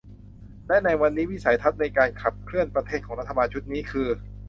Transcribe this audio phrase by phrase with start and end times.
[0.67, 4.07] และในวันนี้วิสัยทัศน์ในการขับเคลื่อนประเทศของรัฐบาลชุดนี้คือ